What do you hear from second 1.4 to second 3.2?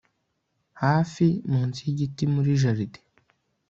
munsi yigiti muri jardin